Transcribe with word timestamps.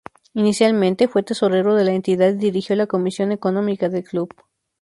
Inicialmente, 0.33 1.07
fue 1.07 1.21
tesorero 1.21 1.75
de 1.75 1.83
la 1.83 1.93
entidad 1.93 2.31
y 2.33 2.37
dirigió 2.37 2.75
la 2.75 2.87
comisión 2.87 3.31
económica 3.31 3.87
del 3.87 4.03
club. 4.03 4.33